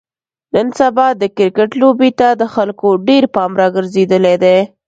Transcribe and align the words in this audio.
نن 0.53 0.67
سبا 0.79 1.07
د 1.21 1.23
کرکټ 1.37 1.69
لوبې 1.81 2.09
ته 2.19 2.27
د 2.41 2.43
خلکو 2.53 2.87
ډېر 3.07 3.23
پام 3.35 3.51
راگرځېدلی 3.61 4.35
دی. 4.43 4.57